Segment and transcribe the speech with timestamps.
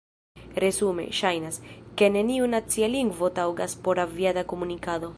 [0.61, 1.59] Resume, ŝajnas,
[2.01, 5.09] ke neniu nacia lingvo taŭgas por aviada komunikado.